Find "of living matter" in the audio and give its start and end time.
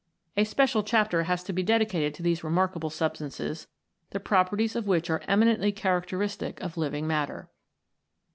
6.59-7.51